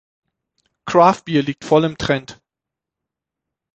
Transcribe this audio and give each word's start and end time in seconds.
Craft 0.87 1.25
Beer 1.25 1.43
liegt 1.43 1.63
voll 1.63 1.83
im 1.85 1.95
Trend. 1.95 2.41